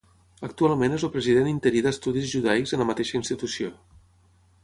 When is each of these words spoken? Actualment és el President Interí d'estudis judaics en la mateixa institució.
Actualment 0.45 0.95
és 0.95 1.03
el 1.07 1.11
President 1.17 1.49
Interí 1.51 1.83
d'estudis 1.87 2.27
judaics 2.33 2.75
en 2.77 2.83
la 2.85 2.87
mateixa 2.93 3.17
institució. 3.23 3.71